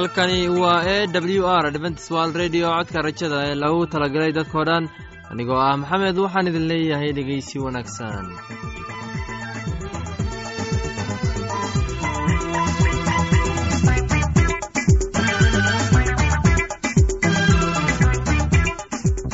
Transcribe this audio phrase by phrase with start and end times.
[0.00, 4.84] halkani waa e w r adventswald redio codka rajada ee lagu talagalay dadkoo dhan.
[5.32, 8.24] Anigoo ah maxamed waxaan idin leeyahay dhegeysi wanaagsan.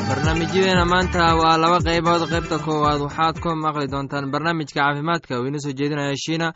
[0.08, 2.22] Barnaamijyadeena maanta waa laba qaybood.
[2.32, 5.38] Qaybta koowaad waxaad ku maqli doontaan barnaamijka caafimaadka.
[5.40, 6.48] Uu inoo soo jeedinaya shiina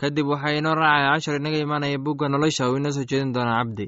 [0.00, 3.86] kadib waxaa inoo raacaya cashar inaga imaanaya bugga nolosha uu inoo soo jeedin doonaa cabdi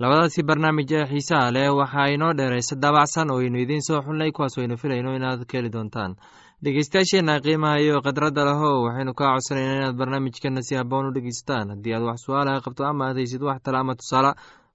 [0.00, 4.56] labadaasi barnaamij ee xiisaha leh waxaa inoo dheeraysa daabacsan oo aynu idiin soo xulnay kuwaas
[4.58, 6.16] waynu filayno inaad ka heli doontaan.
[6.64, 11.68] Dhegeystayaasheenna qiimaha iyo khadradda lahow waxaynu kaa codsanayna inaad barnaamijkana si haboon u dhegeystaan.
[11.72, 14.32] Haddii aad wax su'aalaha qabto ama aad haysid wax tala ama tusaale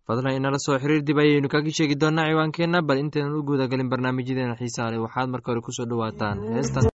[0.07, 2.81] fadlan inala soo xiriir dib ayaynu kaga sheegi doonaa ciwaankeenna.
[2.81, 6.90] Bal intaynan u guudagelin barnaamijyadeena xiisaha leh waxaad marka hore ku soo dhowaataan heestan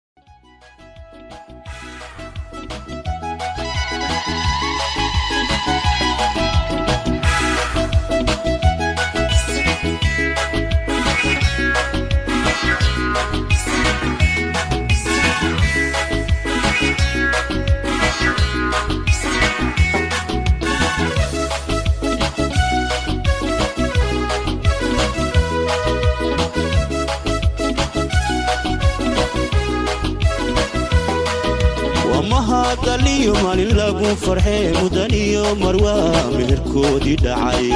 [33.26, 37.70] mahadaliyo maalin lagu farxee mudaniyo marwaa meherkoodii dhacay.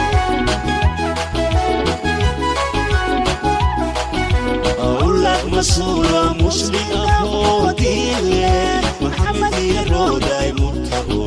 [5.59, 8.55] masuulo muslim ahoo diinle
[9.03, 11.23] maxamed iyo rooday murtabo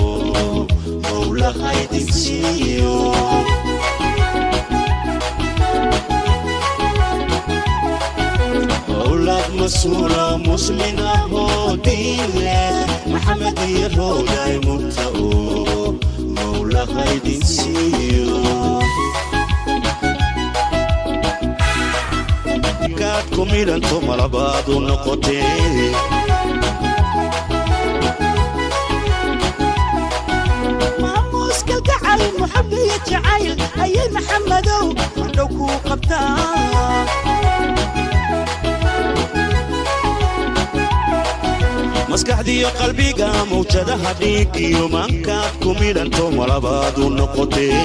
[1.04, 2.96] mowlahaydinsiiyo
[9.06, 12.60] owlad masuulo muslim ahoo diinle
[13.12, 15.30] maxamed iyo rooday murtabo
[16.36, 18.30] mowlahaydinsiiyo
[23.00, 25.92] kaad ku midhanto malabaadu noqotee
[31.02, 33.52] maamuuskalgacal muxabiyo jacayl
[33.84, 34.86] ayay maxamadow
[35.20, 36.36] madhow kuu qabtaa
[42.12, 47.82] maskaxdiyo qalbiga mawjadaha dhiigiyo maankaad ku midhanto malabaadu noqotee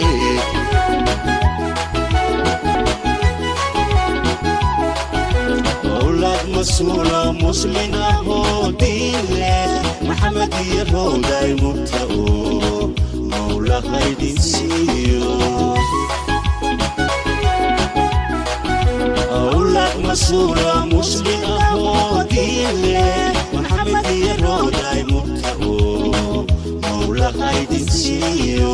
[6.56, 9.56] masuulo muslim ahoo diinle
[10.08, 12.24] maxamed iyo rooday murtabo
[13.30, 15.30] mowlahaydinsiiyo
[19.40, 23.06] owlad masuulo muslim ahoo diinle
[23.54, 25.74] maxamed iyo rooday murtabo
[26.84, 28.72] mowlahaydinsiiyo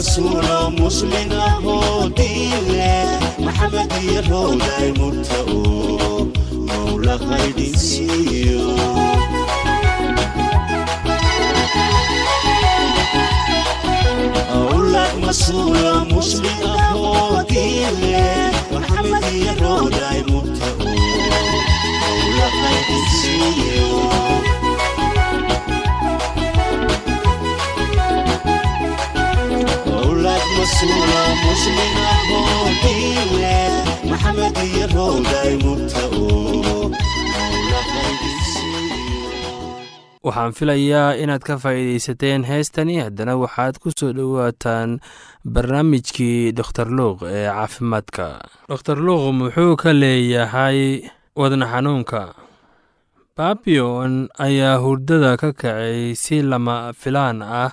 [0.00, 2.92] masuulo muslim ahoo diinle
[3.44, 5.60] maxamed iyo rooday murtabo
[6.68, 8.64] mowlahaydinsiiyo
[14.60, 18.24] owlad masuulo muslim ahoo diinle
[18.74, 20.90] maxamed iyo rooday murtabo
[22.00, 24.49] mowlahaydinsiiyo masuulo
[40.24, 42.96] waxaan filayaa inaad ka faa'iidaysateen heestani.
[43.04, 44.90] Haddana waxaad ku soo dhowaataan
[45.54, 48.26] barnaamijkii doktor luuq ee caafimaadka.
[48.72, 50.80] Doktor luuq muxuu ka leeyahay
[51.40, 52.22] wadna xanuunka.
[53.36, 57.72] Babion ayaa hurdada ka kacay si lama filaan ah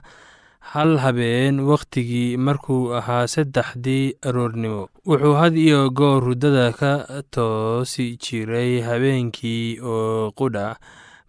[0.73, 4.83] hal habeen wakhtigii markuu ahaa saddexdii aroornimo.
[5.09, 6.91] Wuxuu had iyo goor hurdada ka
[7.35, 10.75] toosi jiray habeenkii oo qudha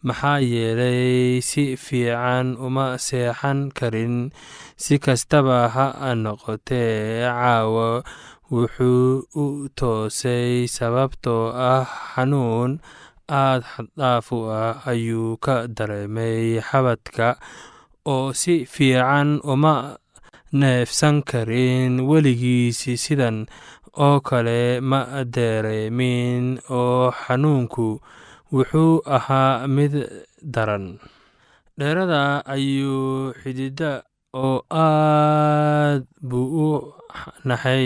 [0.07, 4.31] maxaa yeelay si fiican uma seexan karin.
[4.77, 5.87] Si kastaba ha
[6.25, 8.03] noqotee caawa
[8.51, 9.45] wuxuu u
[9.79, 12.79] toosay sababtoo ah xanuun
[13.29, 17.29] aad xaddhaaf u ah ayuu ka dareemay xabadka
[18.13, 19.75] oo si fiican uma
[20.61, 23.37] neefsan karin weligiisi sidan.
[24.05, 25.01] Oo kale ma
[25.35, 26.45] dareemin
[26.79, 27.89] oo xanuunku
[28.55, 29.93] wuxuu ahaa mid
[30.55, 30.87] daran.
[31.79, 32.23] Dheerada
[32.55, 33.91] ayuu xidida
[34.35, 36.69] oo aad buu u
[37.49, 37.85] naxay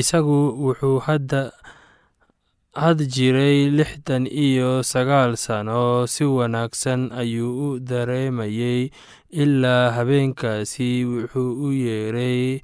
[0.00, 1.40] isagu wuxuu hadda
[2.74, 8.90] had jiray lixdan iyo sagaal sano si wanaagsan ayuu u dareemayey
[9.42, 12.60] ilaa habeenkaasi wuxuu u yeeray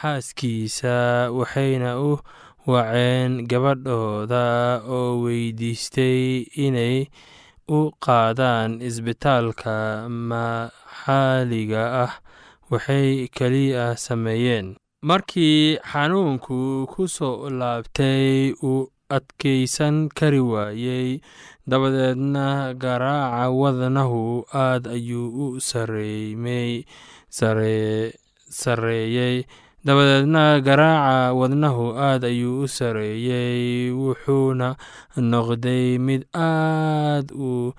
[0.00, 2.18] xaaskiisa waxayna u
[2.66, 7.06] waceen gabadhooda oo weydiistay inay
[7.68, 12.12] u qaadaan isbitaalka maxaaliga ah
[12.72, 14.76] waxay keliya sameeyeen.
[15.08, 18.52] Markii xanuunku ku soo laabtay
[19.10, 21.18] uu adkaysan kari waayey.
[21.66, 25.60] Dabadeedna garaaca wadnahu aad ayuu u
[28.50, 29.44] sarreeyey
[29.84, 34.76] dabadeedna garaaca wadnahu aad ayuu u sarreeyey wuxuuna
[35.16, 37.74] noqday mid aad u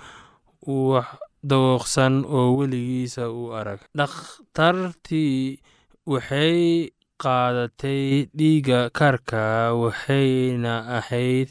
[1.43, 3.79] dawooqsan oo weligiisa u arag.
[3.97, 5.59] Dhakhtartii
[6.07, 6.89] waxay
[7.23, 11.49] qaadatay dhiigga karka waxayna ahayd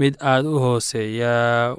[0.00, 1.36] mid aad u hooseeya.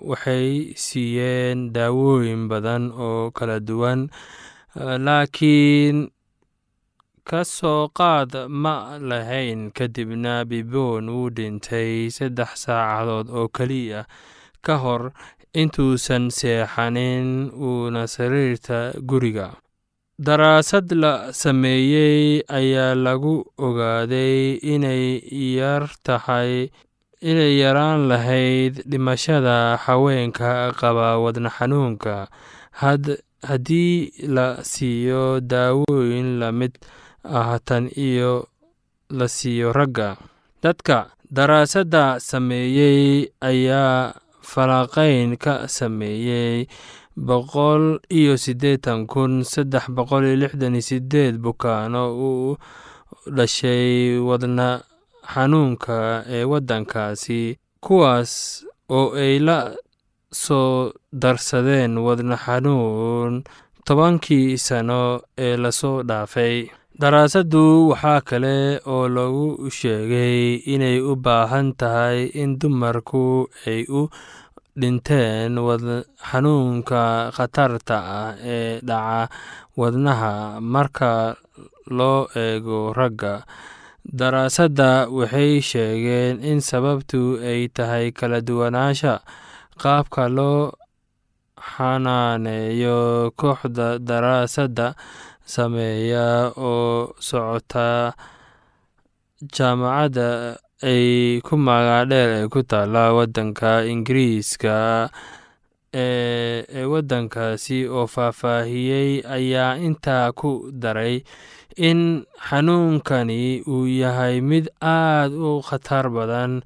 [0.09, 4.09] Waxay siiyeen daawooyin badan oo kala duwan
[4.75, 6.09] laakiin
[7.29, 8.75] ka soo qaad ma
[9.09, 9.71] lahayn.
[9.77, 14.01] Kadibna bibon wuu dhintay saddex saacadood oo keliya
[14.65, 15.03] ka hor
[15.53, 19.47] intuusan seexanin uuna sariirta guriga
[20.19, 25.21] daraasad la sameeyey ayaa lagu ogaaday inay
[25.57, 26.73] yar tahay
[27.21, 32.27] inay yaraan lahayd dhimashada haweenka qaba wadna xanuunka.
[33.45, 36.73] Haddii la siiyo daawooyin la mid
[37.23, 38.49] ah tan iyo
[39.13, 40.17] la siiyo ragga.
[40.65, 46.65] Dadka daraasadda sameeyey ayaa falaqayn ka sameeyey
[47.17, 52.57] boqol iyo siddeetan kun saddex boqol iyo lixdan iyo sideed bukaano uu
[53.35, 54.67] dhashay wadna
[55.33, 58.31] xanuunka ee waddankaasi kuwaas
[58.97, 59.73] oo ay la
[60.31, 63.43] soo darsadeen wadna xanuun
[63.85, 65.01] tobankii sano
[65.37, 66.69] ee la soo dhaafay.
[67.01, 74.09] Daraasaddu waxaa kale oo lagu sheegay inay u baahan tahay in dumarku ay u
[74.79, 75.53] dhinteen
[76.29, 77.01] xanuunka
[77.35, 79.29] khatarta ah ee dhaca
[79.79, 80.33] wadnaha.
[80.73, 81.11] Marka
[81.97, 83.33] loo eego ragga
[84.19, 89.13] daraasadda waxay sheegeen in sababtu ay tahay kala duwanaansha
[89.81, 90.71] qaabka loo
[91.71, 92.97] xanaaneeyo
[93.39, 94.87] kooxda daraasadda
[95.53, 96.27] sameeya
[96.69, 98.13] oo socota
[99.55, 100.27] jaamacadda
[100.81, 105.09] ay ku magaadheer ee ku taala waddanka ingiriiska
[105.93, 111.23] ee waddankaasi oo faahfaahiyey ayaa intaa ku daray
[111.89, 116.61] in xanuunkani uu yahay mid aad u khatar badan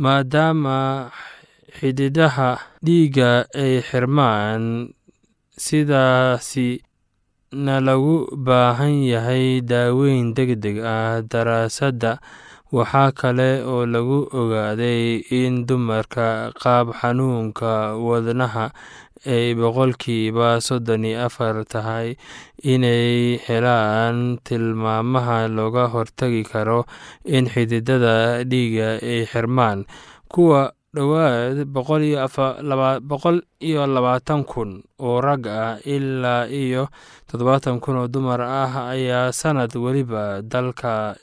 [0.00, 1.10] maadaama
[1.76, 2.50] xididaha
[2.84, 4.90] dhiigga ay xirmaan.
[5.60, 6.80] Sidaasi
[7.52, 12.16] na lagu baahan yahay daaweyn deg deg ah daraasadda
[12.76, 18.70] waxaa kale oo lagu ogaaday in dumarka qaab xanuunka wadnaha
[19.26, 22.14] ay boqolkiiba soddon iyo afar tahay
[22.62, 26.86] inay helaan tilmaamaha looga hortagi karo
[27.26, 29.84] in xididada dhiigga ay xirmaan
[30.32, 32.02] kuwa dhowaad boqol
[33.60, 36.88] iyo labaatan kun oo rag ah ilaa iyo
[37.28, 41.14] toddobaatan kun oo dumar ah ayaa sanad weliba dalka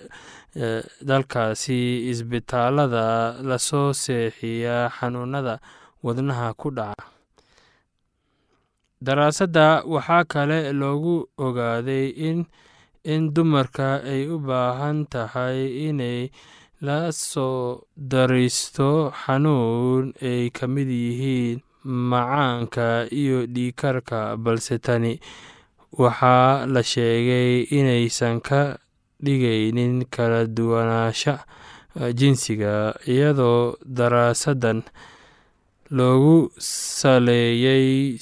[1.09, 3.05] dalkaasi isbitaalada
[3.49, 5.59] la soo seexiya xanuunada
[6.03, 7.03] wadnaha ku dhaca.
[9.05, 12.39] Daraasadda waxaa kale loogu ogaaday in
[13.13, 16.31] in dumarka ay u baahan tahay inay
[16.81, 25.13] la soo dariisto xanuun ay ka mid yihiin macaanka iyo dhiikarka balse tani
[26.01, 28.61] waxaa la sheegay inaysan ka
[29.23, 31.33] dhigaynin kala duwanaansha
[32.19, 32.73] jinsiga
[33.13, 34.79] iyadoo daraasaddan
[35.97, 38.19] loogu saleeyey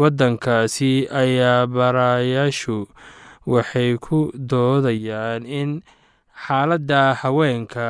[0.00, 2.76] waddankaasi ayaa barayaashu
[3.52, 4.18] waxay ku
[4.50, 5.70] doodayaan in
[6.44, 7.86] xaaladda haweenka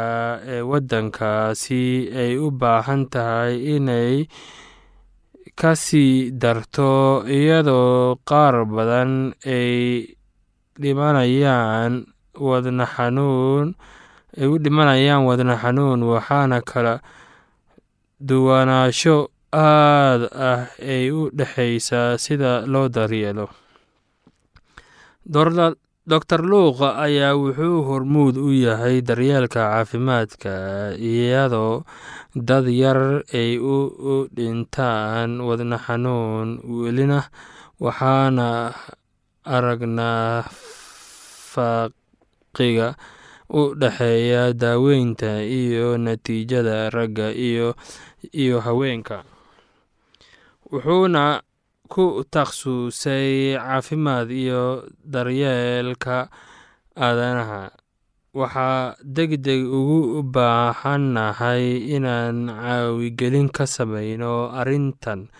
[0.55, 1.83] ee waddankaasi
[2.23, 4.27] ay u baahan tahay inay
[5.61, 6.91] ka sii darto
[7.39, 9.13] iyadoo qaar badan
[9.57, 10.07] ay
[10.83, 12.07] dhimanayaan
[12.49, 13.75] wadna xanuun
[14.39, 16.95] ay u dhimanayaan wadna xanuun waxaana kala
[18.29, 19.17] duwanaansho
[19.53, 20.63] aad ah
[20.95, 23.47] ay u dhexaysaa sida loo daryeelo.
[26.09, 30.53] Doctor luuqa ayaa wuxuu hormuud u yahay daryeelka caafimaadka
[30.97, 31.85] iyadoo
[32.33, 33.77] dad yar ay u
[34.33, 37.29] dhintaan wadna xanuun welina
[37.77, 38.73] waxaana
[39.57, 40.45] aragnaa
[41.53, 42.89] faaqiga
[43.49, 49.25] u dhexeeya daaweynta iyo natiijada ragga iyo haweenka.
[50.71, 51.41] Wuxuuna
[51.89, 56.29] ku takhasusay caafimaad iyo daryeelka
[56.97, 57.73] aadanaha.
[58.39, 65.33] Waxaa deg deg ugu baahannahay inaan caawigelin ka sameyno arrintan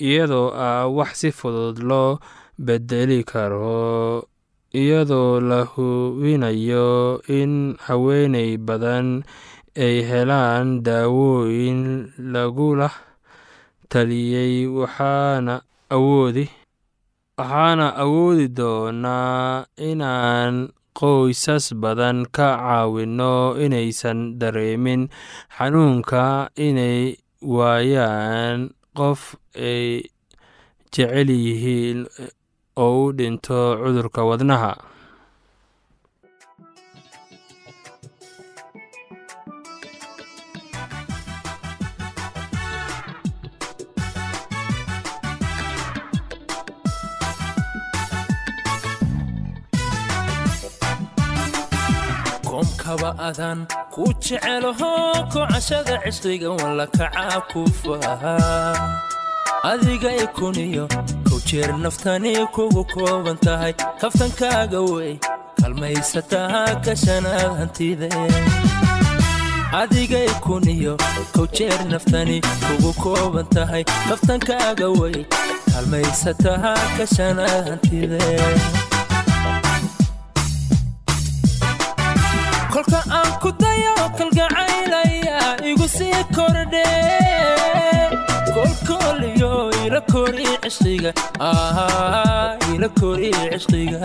[0.00, 2.16] iyadoo ah wax si fudud loo
[2.58, 4.28] bedeli karo
[4.72, 9.24] iyadoo la hubinayo in haweeney badan
[9.76, 12.88] ay helaan daawooyin lagula
[15.92, 16.44] awoodi
[17.36, 25.08] waxaana awoodi doonaa inaan qoysas badan ka caawino inaysan dareemin
[25.56, 28.70] xanuunka inay waayaan.
[28.92, 30.04] Qof ay
[30.92, 32.04] jecel yihiin
[32.76, 34.72] oo u dhinto cudurka wadnaha.
[53.22, 54.90] Adan ku jecelaho
[55.30, 58.34] kocashada cishriga walla kacaa ku faha
[59.70, 60.84] adiga ikuniyo
[61.52, 65.12] jeer naftani kugu kooban tahay kaftankaaga wey
[65.60, 68.08] kalmaysataa kashanaad hantide
[69.80, 70.94] adiga ikuniyo
[71.34, 75.18] kow jeer naftani kugu kooban tahay kaftankaaga wey
[75.72, 78.22] kalmaysataa kashanaad hantide
[82.72, 85.38] kolka aan ku dayo kalgacaylaya
[85.70, 86.86] igu sii kordhe
[88.62, 89.52] kolkooliyo
[89.86, 91.10] ila kori cishqiga
[92.74, 94.00] ila kori cishqiga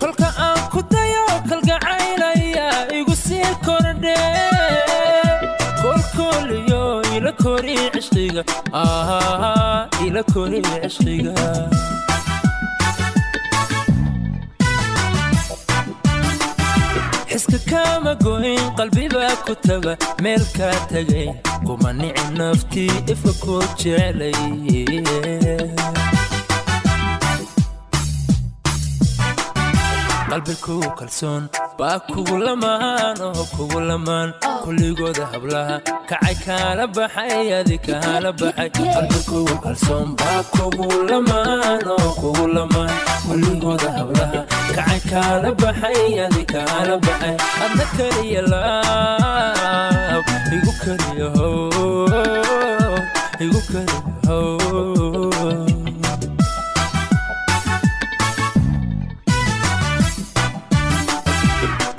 [0.00, 2.66] kolka aan ku dayo kalgacaylaya
[2.98, 4.16] igu sii kordhe.
[5.82, 6.82] Kolkooliyo
[7.16, 8.42] ila kori cishqiga
[10.06, 11.34] ila kori cishqiga
[17.70, 19.92] kaama goyn qalbibaa ku taga
[20.22, 21.28] meel kaa tagay
[21.66, 24.34] kuma nici naftii ifka koo jeclay
[30.34, 31.42] qalbi kugu kalsoon
[31.78, 34.28] baa kugu lamaan oo kugu lamaan
[34.64, 35.76] kulligooda hablaha
[36.10, 42.90] kacay kaala baxay adi kaala baxay qalbi kugu kalsoon baa kugu lamaan oo kugu lamaan
[43.26, 44.40] kulligooda hablaha
[44.76, 50.24] kacay kaala baxay adi kaala baxay adna keliya laab
[50.56, 51.62] igu keliya how
[53.44, 54.02] igu keliya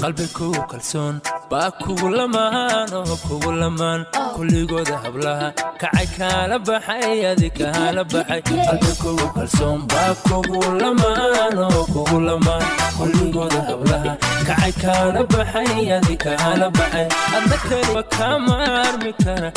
[0.06, 1.16] how qalbi kugu kalsoon
[1.52, 4.02] baa kugu lamaan oo kugu lamaan
[4.36, 5.48] kulligooda hablaha
[5.82, 12.66] kacay kaala baxay adi kaala baxay qalbi kugu kalsoon baa kugu lamaan oo kugu lamaan
[12.98, 14.14] kulligooda hablaha
[14.48, 17.08] kacay kaala baxay adi kaala baxay
[17.38, 19.50] adna keliba kama armi kara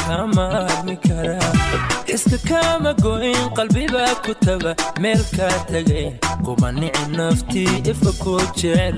[0.00, 1.36] kama armi kara
[2.14, 6.06] iska kama goyn qalbibaa ku taga meel kaa tagay
[6.46, 8.91] kuma nici naftii ifka koo jeclay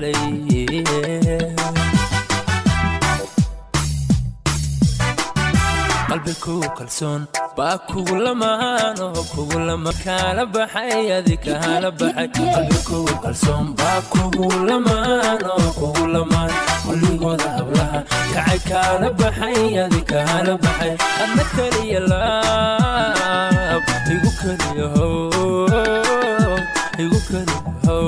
[6.09, 7.21] qalbi kugu kalsoon
[7.57, 12.27] baa kugu lamaan oo kugu lamaan kaala baxay adi kaala baxay.
[12.55, 16.51] Qalbi kugu kalsoon baa kugu lamaan oo kugu lamaan
[16.85, 17.99] kulligooda hablaha
[18.33, 20.93] kacay kaala baxay adi kaala baxay.
[21.23, 23.83] Adna keliya laab
[24.13, 26.55] igu keliya how
[27.03, 28.07] igu keliya how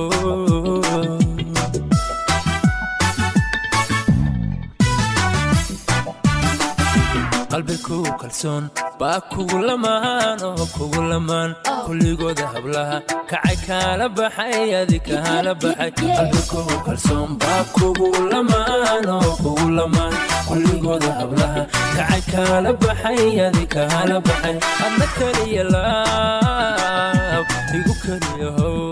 [7.87, 8.63] kugu kalsoon
[8.99, 11.51] baa kugu lamaan oo kugu lamaan
[11.85, 12.97] kulligooda hablaha
[13.29, 20.13] kacay kaala baxay adi kaala baxay qalbi kugu kalsoon baa kugu lamaan oo kugu lamaan
[20.49, 21.61] kulligooda hablaha
[21.97, 27.45] kacay kaala baxay adi kaala baxay adna keliya laab
[27.77, 28.83] igu keliya how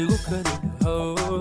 [0.00, 1.31] igu keliya how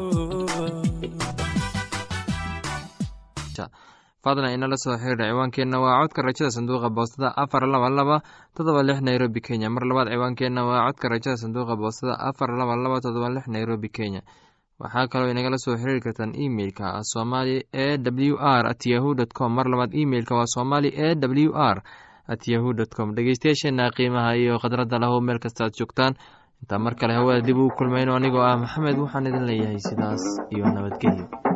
[4.24, 8.18] fadlan inala soo xiriira ciwaankeenna waa codka rajada sanduuqa boostada afar laba laba
[8.56, 9.70] todoba lix nairobi kenya.
[9.70, 14.22] Mar labaad ciwaankeenna waa codka rajada sanduuqa boostada afar laba laba todoba lix nairobi kenya.
[14.82, 19.54] Waxaa kaloo inagala soo xiriiri kartaan emeilka somali e w r at yahu dt com.
[19.56, 21.82] Mar labaad emeilka waa somali e w r
[22.28, 23.14] at yahu dt com.
[23.16, 26.14] Dhegeystayaasheena qiimaha iyo khadradda lahu meel kasta aad joogtaan.
[26.62, 30.22] Intaa mar kale hawada dib ugu kulmayno anigoo ah maxamed waxaan idin leeyahay sidaas
[30.54, 31.51] iyo nabadgelyo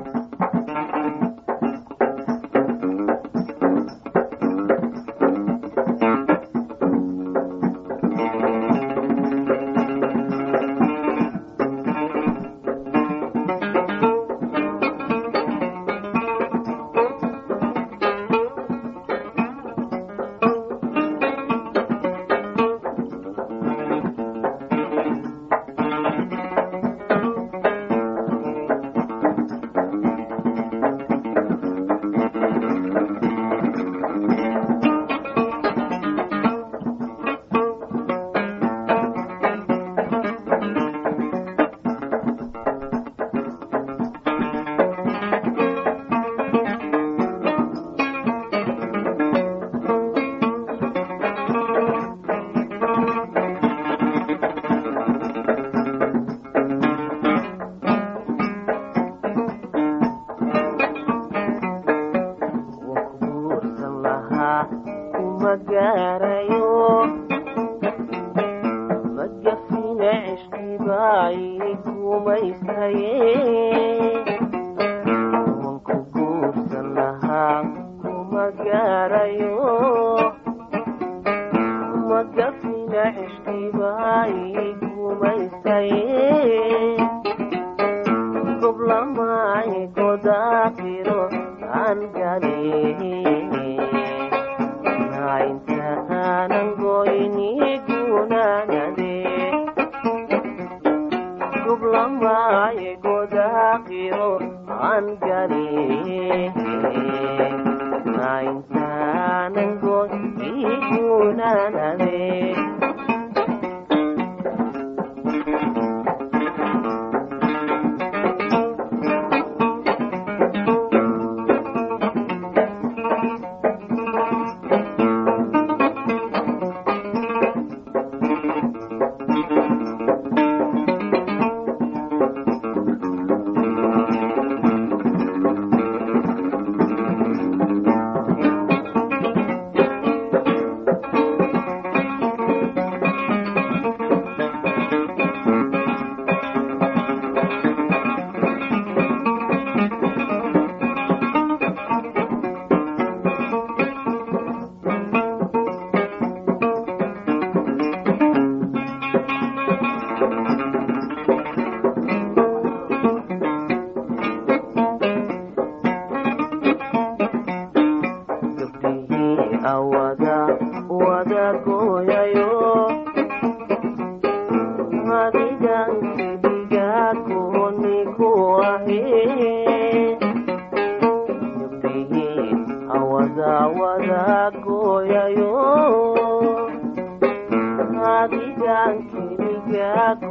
[82.15, 86.03] magafina cishqibaayi kumaystaye
[88.61, 91.21] goblamay godaaqiro
[91.81, 92.55] aan gale
[93.11, 93.44] naintaanan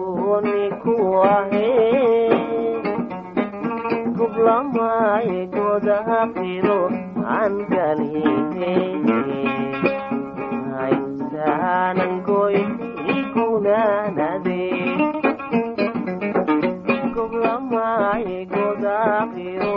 [0.04, 1.68] keliga gooni ku ahe
[4.16, 6.80] gublamay godaha qiro
[7.36, 8.74] aan galihe
[10.76, 12.56] haysaanan goy
[13.16, 14.62] igunanade
[17.16, 19.76] gublamay godaha qiro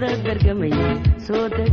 [0.00, 0.72] dhulkay wada dargamay
[1.26, 1.70] soo deg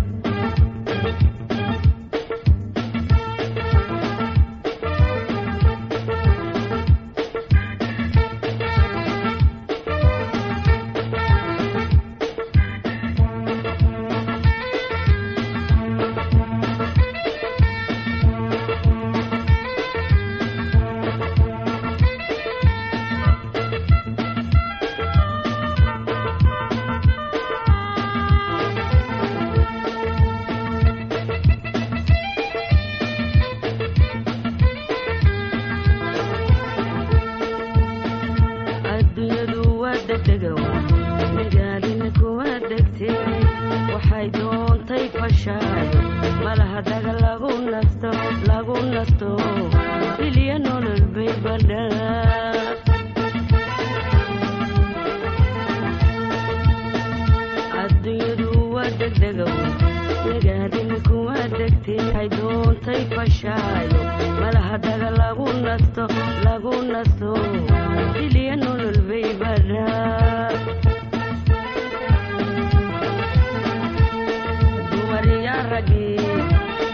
[74.92, 76.18] dumariyaa ragii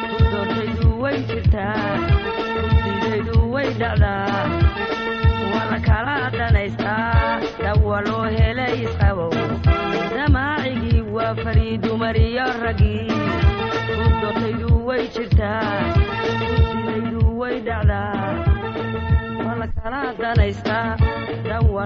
[0.09, 1.75] ku doortaydu way jirtaa
[3.73, 4.25] way
[5.51, 9.32] waa la kala dhanaystaa dawa loo helay isqabow.
[10.15, 13.08] Damaacigii waa farii dumariyo ragii
[13.95, 15.04] ku doortaydu way
[17.41, 18.13] way dhacdaa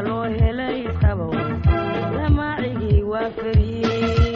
[0.08, 1.32] loo helay isqabow.
[2.16, 4.29] Damaacigii waa farii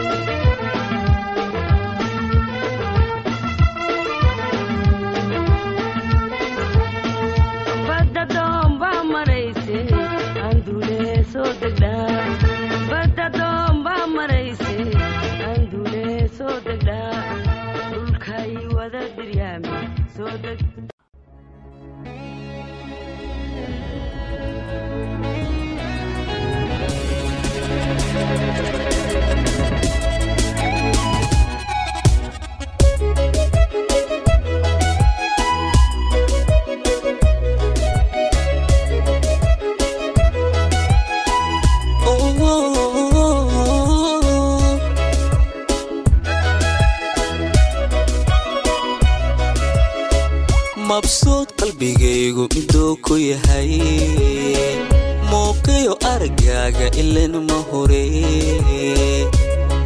[56.73, 58.03] aragaaga ilan ma hore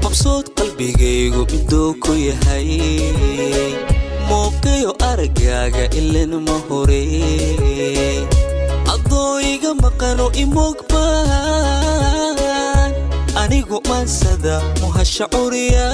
[0.03, 2.69] mabsuud qalbigaygu miduu ku yahay
[4.29, 6.55] muuqiyo aragaaga ilan ma
[8.93, 11.25] adoo iga maqano imogbaan
[13.43, 15.87] anigu maansada muhasha curiya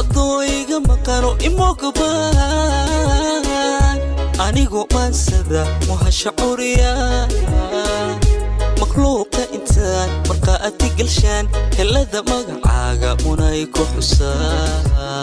[0.00, 2.36] adoo iga maqano imogbaan
[4.46, 6.92] anigu maansada muhasha curiya
[8.80, 11.44] makhluuqa intaan markaa adig galshaan
[11.78, 15.18] helada magacaaga munay ku xusaa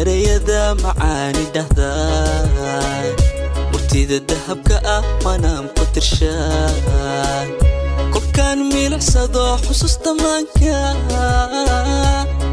[0.00, 1.89] ereyada macaani dhahdaa
[4.10, 7.46] murtida dahabka ah manaan ku tirshaa
[8.10, 10.82] kolkaan milicsado xusuusta maanka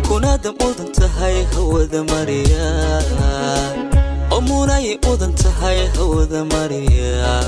[0.08, 2.70] kunaada mudan tahay hawada mariya.
[4.30, 7.42] Oo munay mudan tahay hawada mariya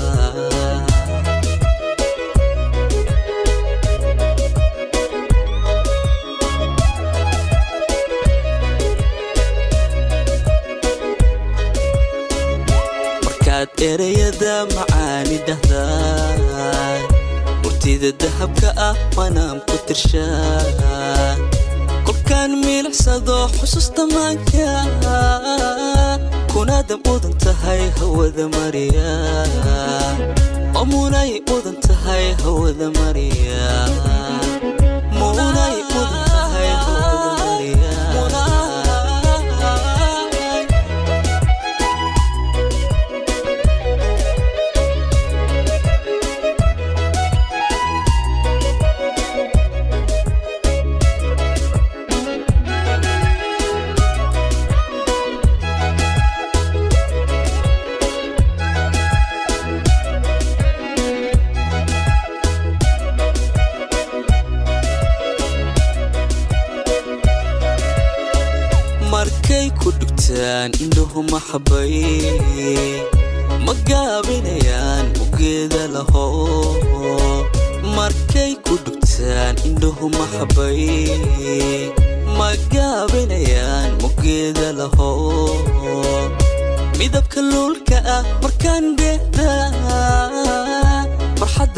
[13.60, 16.98] markaad ereyada macaani dhahdaa
[17.62, 21.36] murtida dahabka ah manaan ku tirshaa
[22.06, 24.70] kolkaan milicsado xusuusta maanka
[26.52, 29.12] kunaada mudan tahay hawada mariya.
[30.78, 30.84] Oo
[31.48, 33.68] mudan tahay hawada mariya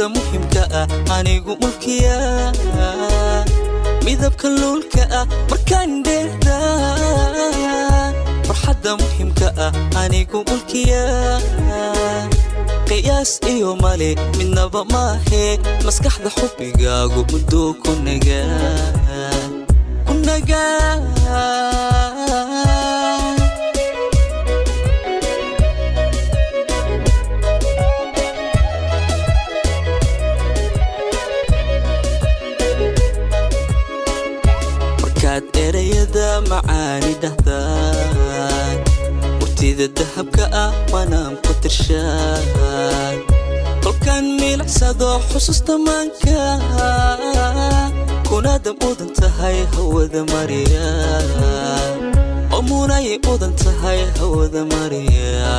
[0.02, 0.86] farxadda muhimka ah
[1.18, 2.18] anigu mulkiya.
[4.04, 6.58] Midabka luulka ah markaan dheehda
[8.46, 11.06] farxadda muhimka ah anigu mulkiya.
[12.88, 19.22] Qiyaas iyo male midnaba maahe maskaxda xubbigaagu muddo ku nagaa
[37.02, 38.76] macaani dhahdaan
[39.40, 43.16] murtida dahabka ah manaan ku tirshaan.
[43.82, 46.42] Kolkaan milicsado xusuusta maanka
[48.28, 50.88] kunaada mudan tahay hawada mariya
[52.54, 55.50] oo munay mudan tahay hawada mariya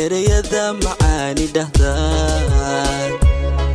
[0.00, 3.12] ereyada macaani dhahdaad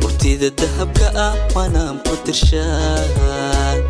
[0.02, 3.80] murtida dahabka ah waanaan ku tirshaad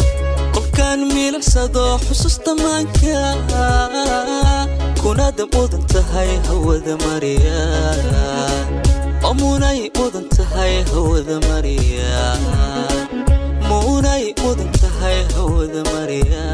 [0.55, 3.17] kolkaan miilicsado xusuusta maanka
[3.65, 4.65] ah.
[5.03, 7.61] kunaada mudan tahay hawada mariya
[9.41, 12.17] munay mudan tahay hawada mariya
[13.69, 16.45] munay mudan tahay hawada mariya